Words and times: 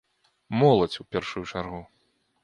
Моладзь, 0.61 0.95
у 1.03 1.05
першую 1.15 1.43
чаргу. 1.51 1.81